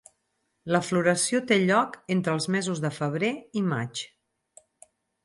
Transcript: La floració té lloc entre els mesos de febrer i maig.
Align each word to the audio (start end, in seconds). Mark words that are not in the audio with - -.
La 0.75 0.79
floració 0.85 1.41
té 1.51 1.57
lloc 1.63 1.93
entre 2.15 2.33
els 2.37 2.49
mesos 2.55 2.81
de 2.87 2.91
febrer 2.97 3.29
i 3.63 3.67
maig. 3.67 4.03